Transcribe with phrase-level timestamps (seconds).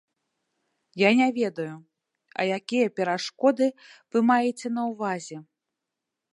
[1.01, 1.73] Я не ведаю,
[2.39, 3.67] а якія перашкоды
[4.11, 5.37] вы маеце на ўвазе?